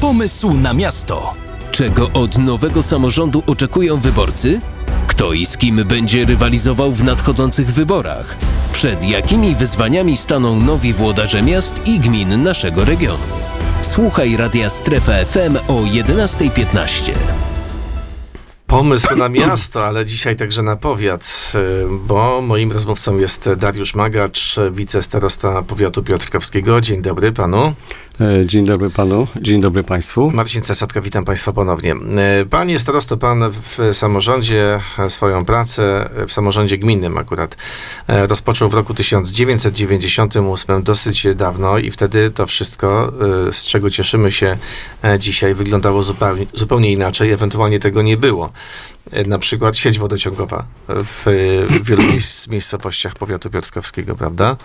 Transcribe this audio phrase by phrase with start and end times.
[0.00, 1.32] Pomysł na miasto.
[1.72, 4.60] Czego od nowego samorządu oczekują wyborcy?
[5.06, 8.36] Kto i z kim będzie rywalizował w nadchodzących wyborach?
[8.72, 13.24] Przed jakimi wyzwaniami staną nowi włodarze miast i gmin naszego regionu?
[13.82, 17.12] Słuchaj Radia Strefa FM o 11.15.
[18.66, 24.56] Pomysł na miasto, ale dzisiaj także na powiat, y, bo moim rozmówcą jest Dariusz Magacz,
[24.70, 26.80] wicestarosta powiatu piotrkowskiego.
[26.80, 27.74] Dzień dobry panu.
[28.20, 30.30] E, Dzień dobry panu, dzień dobry państwu.
[30.30, 31.94] Marcin Cesatka, witam państwa ponownie.
[32.42, 37.56] Y, Panie starosto, pan w samorządzie swoją pracę, w samorządzie gminnym akurat,
[38.08, 43.12] e, rozpoczął w roku 1998, dosyć dawno i wtedy to wszystko,
[43.52, 44.56] z czego cieszymy się
[45.04, 48.52] e, dzisiaj, wyglądało zupełnie, zupełnie inaczej, ewentualnie tego nie było.
[49.12, 51.22] E, Na przykład sieć wodociągowa w,
[51.70, 54.56] w wielu miejsc, miejscowościach powiatu piotrkowskiego, prawda?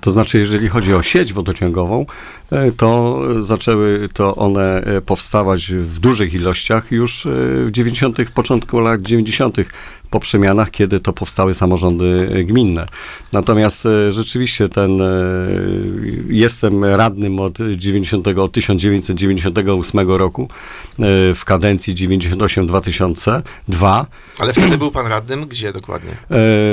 [0.00, 2.06] To znaczy, jeżeli chodzi o sieć wodociągową,
[2.52, 7.30] e, to zaczęły to one e, powstawać w dużych ilościach już e,
[7.66, 9.56] w 90., początku lat 90.
[10.12, 12.86] po przemianach, kiedy to powstały samorządy e, gminne.
[13.32, 15.06] Natomiast e, rzeczywiście ten, e,
[16.28, 20.48] jestem radnym od, 90, od 1998 roku
[21.34, 24.04] w kadencji 98-2002.
[24.38, 25.46] Ale wtedy był pan radnym?
[25.46, 26.10] Gdzie dokładnie?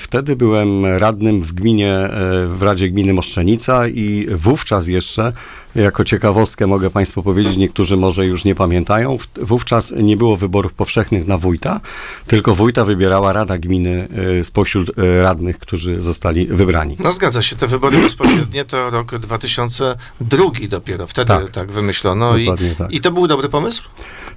[0.00, 2.08] Wtedy byłem radnym w gminie,
[2.46, 5.32] w Radzie Gminy Moszczenica i wówczas jeszcze,
[5.74, 11.26] jako ciekawostkę mogę Państwu powiedzieć, niektórzy może już nie pamiętają, wówczas nie było wyborów powszechnych
[11.26, 11.80] na wójta,
[12.26, 14.08] tylko wójta wybierała Rada Gminy
[14.40, 16.96] e, spośród e, radnych, którzy zostali wybrani.
[16.98, 21.72] No zgadza się, te wybory bezpośrednie to rok 2002 dopiero, wtedy tak, Tak.
[21.72, 22.46] wymyślono i,
[22.78, 22.90] tak.
[22.90, 23.82] i to był dobry pomysł?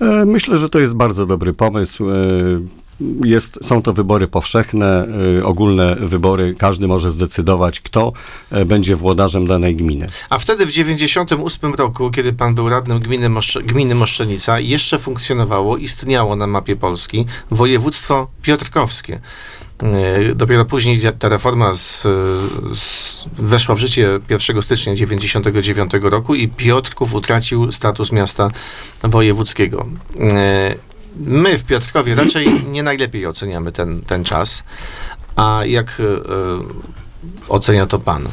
[0.00, 2.04] E, Myślę, że to jest bardzo dobry pomysł.
[3.24, 5.06] Jest, są to wybory powszechne,
[5.38, 6.54] e, ogólne wybory.
[6.58, 8.12] Każdy może zdecydować, kto
[8.50, 10.08] e, będzie włodarzem danej gminy.
[10.30, 15.76] A wtedy w 98 roku, kiedy pan był radnym gminy, Moszcze, gminy Moszczenica, jeszcze funkcjonowało,
[15.76, 19.20] istniało na mapie Polski województwo piotrkowskie.
[19.82, 22.02] Yy, Dopiero później ta reforma z,
[22.74, 28.48] z, weszła w życie 1 stycznia 99 roku i Piotrków utracił status miasta
[29.02, 29.86] wojewódzkiego.
[31.16, 34.64] My w Piotrkowie raczej nie najlepiej oceniamy ten, ten czas.
[35.36, 36.64] A jak yy,
[37.48, 38.28] ocenia to pan?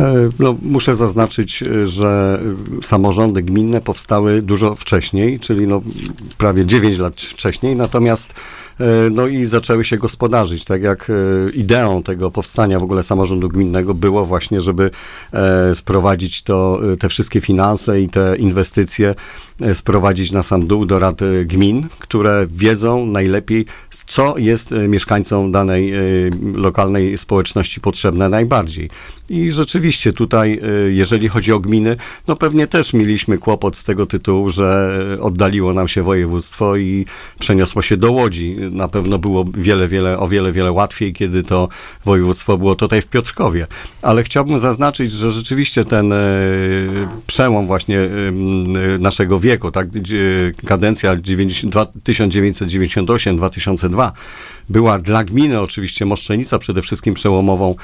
[0.00, 2.40] E, No, muszę zaznaczyć, e, że
[2.78, 5.82] e, samorządy gminne powstały dużo wcześniej, czyli no,
[6.38, 8.34] prawie 9 lat wcześniej, natomiast e,
[9.10, 13.94] no i zaczęły się gospodarzyć, tak jak e, ideą tego powstania w ogóle samorządu gminnego
[13.94, 14.90] było właśnie, żeby
[15.32, 19.14] e, sprowadzić to, e, te wszystkie finanse i te inwestycje
[19.60, 24.88] e, sprowadzić na sam dół do rad e, gmin, które wiedzą najlepiej, co jest e,
[24.88, 26.00] mieszkańcom danej e,
[26.54, 28.90] lokalnej społeczności potrzebne najbardziej.
[29.28, 31.96] I rzeczywiście tutaj, e, jeżeli chodzi o gminy,
[32.28, 37.06] no pewnie też mieliśmy kłopot z tego tytułu, że oddaliło nam się województwo i
[37.38, 38.56] przeniosło się do Łodzi.
[38.70, 41.68] Na pewno było wiele, wiele, o wiele, wiele łatwiej, kiedy to
[42.04, 43.66] województwo było tutaj w Piotrkowie.
[44.02, 46.16] Ale chciałbym zaznaczyć, że rzeczywiście ten e,
[47.26, 48.08] przełom właśnie e,
[48.98, 49.88] naszego wieku, tak,
[50.66, 54.10] kadencja 90 dwa- 1998-2002
[54.68, 57.74] była dla gminy oczywiście Moszczenica przede wszystkim przełomową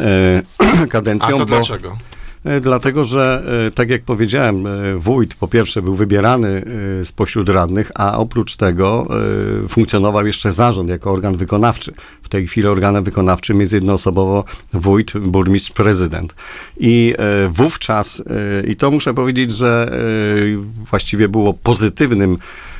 [0.00, 0.42] e,
[0.82, 1.96] A kadencją, to bo dlaczego?
[2.46, 6.62] E, Dlatego, że e, tak jak powiedziałem, e, wójt po pierwsze był wybierany
[7.04, 9.08] spośród radnych, a oprócz tego
[9.68, 11.92] funkcjonował jeszcze zarząd jako organ wykonawczy.
[12.22, 16.34] W tej chwili organem wykonawczym jest jednoosobowo wójt, burmistrz, prezydent.
[16.80, 17.14] I
[17.48, 18.22] wówczas,
[18.66, 19.90] i to muszę powiedzieć, że
[20.90, 22.38] właściwie było pozytywnym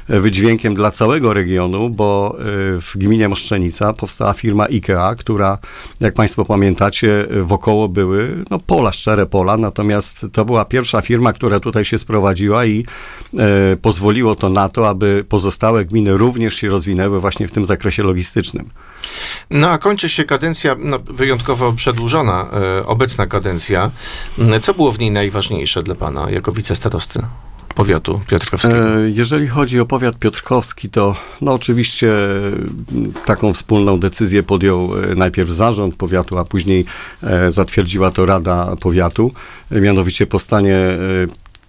[0.09, 2.43] wydźwiękiem dla całego regionu, bo e,
[2.81, 5.59] w gminie Moszczenica powstała firma IKEA, która,
[6.00, 11.61] jak Państwo pamiętacie, wokoło były no, pola, szczere pola, natomiast to była pierwsza firma, która
[11.61, 12.87] tutaj się sprowadziła i
[13.39, 18.03] e, pozwoliło to na to, aby pozostałe gminy również się rozwinęły właśnie w tym zakresie
[18.03, 18.71] logistycznym.
[19.50, 23.91] No a kończy się kadencja no, wyjątkowo przedłużona, e, obecna kadencja.
[24.62, 27.23] Co było w niej najważniejsze dla pana jako wicestarosty
[27.76, 29.00] powiatu piotrkowskiego?
[29.00, 35.14] E, Jeżeli chodzi o powiat piotrkowski, to no oczywiście m, taką wspólną decyzję podjął e,
[35.14, 36.84] najpierw zarząd powiatu, a później
[37.23, 39.32] e, zatwierdziła to Rada Powiatu,
[39.70, 40.78] mianowicie powstanie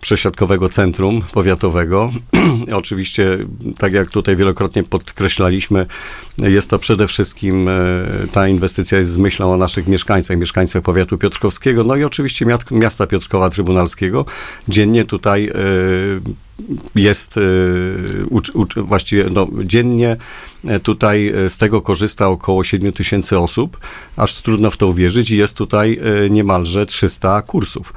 [0.02, 2.12] przesiadkowego centrum powiatowego.
[2.74, 3.38] Oczywiście,
[3.78, 5.86] tak jak tutaj wielokrotnie podkreślaliśmy,
[6.38, 7.72] jest to przede wszystkim, e,
[8.32, 12.72] ta inwestycja jest z myślą o naszych mieszkańcach, mieszkańcach powiatu piotrkowskiego, no i oczywiście miast-
[12.72, 14.26] miasta Piotrkowa Trybunalskiego.
[14.68, 15.54] Dziennie tutaj e,
[16.95, 20.18] jest y, ucz, ucz, właściwie no, dziennie
[20.68, 23.77] e, tutaj e, z tego korzysta około 7 tysięcy osób,
[24.18, 27.94] aż trudno w to uwierzyć i jest tutaj e, niemalże 300 kursów.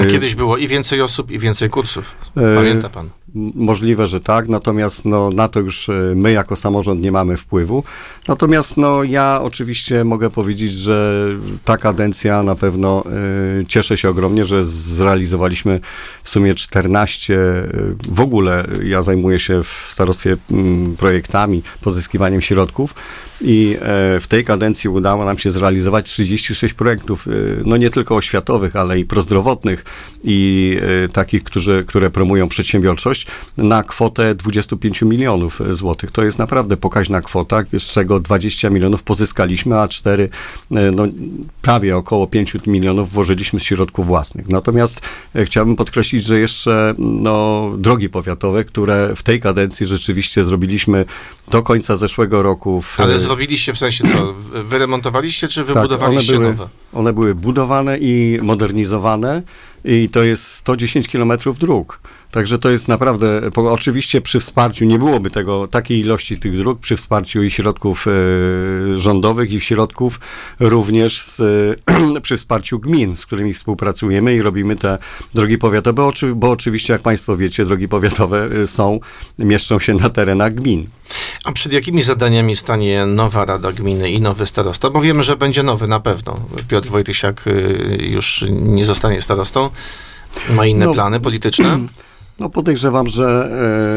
[0.00, 2.14] A kiedyś było i więcej osób, i więcej kursów.
[2.34, 3.10] Pamięta pan?
[3.34, 7.84] Możliwe, że tak, natomiast no, na to już e, my jako samorząd nie mamy wpływu.
[8.28, 11.28] Natomiast no, ja oczywiście mogę powiedzieć, że
[11.64, 13.04] ta kadencja na pewno
[13.60, 15.80] e, cieszę się ogromnie, że zrealizowaliśmy
[16.22, 17.68] w sumie 14, e,
[18.08, 22.94] w ogóle ja zajmuję się w starostwie m, projektami, pozyskiwaniem środków
[23.40, 27.30] i e, w tej kadencji udało nam się zrealizować 36 projektów, e,
[27.64, 29.84] no nie tylko oświatowych, ale i prozdrowotnych
[30.24, 33.26] i e, takich, którzy, które promują przedsiębiorczość
[33.56, 36.10] na kwotę 25 milionów złotych.
[36.10, 40.28] To jest naprawdę pokaźna kwota, z czego 20 milionów pozyskaliśmy, a 4,
[40.70, 41.06] e, no
[41.62, 44.48] prawie około 5 milionów włożyliśmy z środków własnych.
[44.48, 45.00] Natomiast
[45.44, 51.04] chciałbym podkreślić, że jeszcze no, drogi powiatowe, które w tej kadencji rzeczywiście zrobiliśmy
[51.50, 52.82] do końca zeszłego roku.
[52.82, 54.32] W, zrobiliście w sensie co?
[54.64, 56.68] Wyremontowaliście, czy wybudowaliście Tak, były, nowe?
[56.94, 59.42] One były budowane i modernizowane
[59.84, 62.00] i to jest 110 kilometrów dróg.
[62.30, 66.96] Także to jest naprawdę, oczywiście przy wsparciu, nie byłoby tego, takiej ilości tych dróg, przy
[66.96, 68.10] wsparciu i środków e,
[68.98, 70.20] rządowych i środków
[70.60, 71.40] również z,
[71.86, 74.98] e, przy wsparciu gmin, z którymi współpracujemy i robimy te
[75.34, 79.00] drogi powiatowe, bo, oczy, bo oczywiście, jak Państwo wiecie, drogi powiatowe e, są,
[79.38, 80.86] mieszczą się na terenach gmin.
[81.44, 84.90] A przed jakimi zadaniami stanie nowa Rada Gminy i nowy starosta?
[84.90, 86.36] Bo wiemy, że będzie nowy na pewno.
[86.68, 87.50] Piotr Wojtysiak y,
[88.00, 89.70] już nie zostanie starostą.
[90.50, 90.92] Ma inne No.
[90.92, 91.78] plany polityczne.
[92.38, 93.50] No podejrzewam, że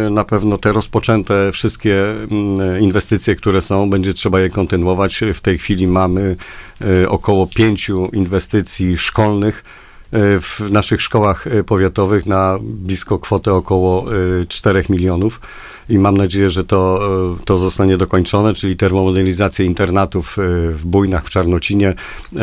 [0.08, 5.20] e, na pewno te rozpoczęte wszystkie mm, inwestycje, które są, będzie trzeba je kontynuować.
[5.34, 6.36] W tej chwili mamy
[6.82, 9.64] e, około pięciu inwestycji szkolnych
[10.12, 14.06] w naszych szkołach e, powiatowych na blisko kwotę około
[14.42, 15.42] e, 4 milionów
[15.90, 17.10] i mam nadzieję, że to,
[17.46, 20.38] to zostanie dokończone, czyli termomodernizacja internatów
[20.74, 21.94] w Bujnach, w Czarnocinie.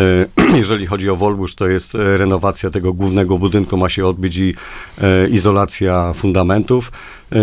[0.55, 4.55] Jeżeli chodzi o Wolbusz, to jest renowacja tego głównego budynku, ma się odbyć i
[5.31, 6.93] izolacja fundamentów.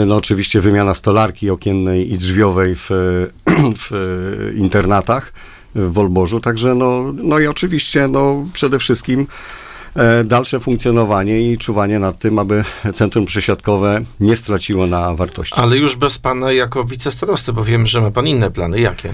[0.06, 2.90] No oczywiście wymiana stolarki okiennej i drzwiowej w,
[3.82, 3.92] w
[4.56, 5.34] internatach
[5.76, 9.28] w Wolborzu, także no, no i oczywiście no przede wszystkim
[10.26, 15.56] dalsze funkcjonowanie i czuwanie nad tym, aby centrum przesiadkowe nie straciło na wartości.
[15.58, 18.80] Ale już bez pana jako wicestarosty, bo wiem, że ma pan inne plany.
[18.80, 19.14] Jakie?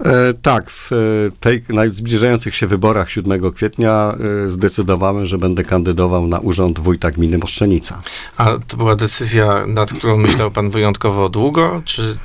[0.00, 0.96] E, tak, w e,
[1.40, 4.14] tej na zbliżających się wyborach 7 kwietnia
[4.46, 8.02] e, zdecydowałem, że będę kandydował na urząd wójta gminy Moszczenica.
[8.36, 12.18] A to była decyzja, nad którą myślał pan wyjątkowo długo, czy,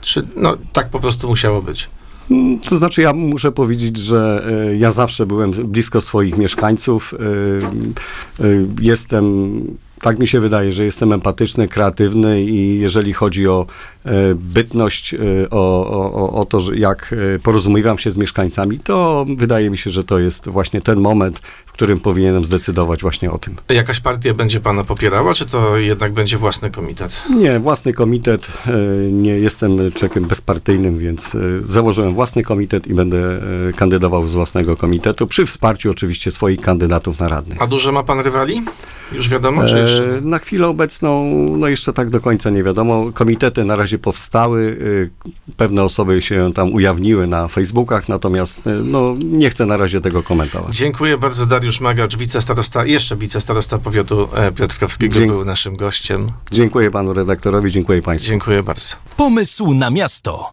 [0.00, 1.88] czy no, tak po prostu musiało być?
[2.68, 7.14] To znaczy, ja muszę powiedzieć, że e, ja zawsze byłem blisko swoich mieszkańców.
[7.14, 9.60] e, e, Jestem,
[10.00, 13.66] tak mi się wydaje, że jestem empatyczny, kreatywny i jeżeli chodzi o
[14.04, 15.18] e, bytność, e,
[15.50, 20.04] o, o, o- to, jak e, porozumiewam się z mieszkańcami, to wydaje mi się, że
[20.04, 23.54] to jest właśnie ten moment, w którym powinienem zdecydować właśnie o tym.
[23.68, 27.22] Jakaś partia będzie pana popierała, czy to jednak będzie własny komitet?
[27.36, 28.48] Nie, własny komitet,
[29.12, 31.36] nie jestem człowiekiem bezpartyjnym, więc
[31.68, 33.40] założyłem własny komitet i będę
[33.76, 37.62] kandydował z własnego komitetu, przy wsparciu oczywiście swoich kandydatów na radnych.
[37.62, 38.62] A dużo ma pan rywali?
[39.12, 40.20] Już wiadomo, czy jeszcze?
[40.22, 41.24] Na chwilę obecną,
[41.58, 43.12] no jeszcze tak do końca nie wiadomo.
[43.14, 44.76] Komitety na razie powstały,
[45.50, 50.00] e, pewne osoby się tam ujawniły na Facebookach, natomiast e, no, nie chcę na razie
[50.00, 50.76] tego komentować.
[50.76, 51.46] Dziękuję bardzo.
[51.46, 55.30] Dariusz Magacz, wicestarosta, jeszcze wicestarosta powiatu e, piotrkowskiego Dzięki.
[55.30, 56.26] był naszym gościem.
[56.50, 58.30] Dziękuję panu redaktorowi, dziękuję państwu.
[58.30, 58.94] Dziękuję bardzo.
[59.16, 60.44] Pomysł na miasto.